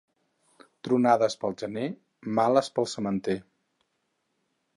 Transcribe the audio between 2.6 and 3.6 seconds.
pel sementer.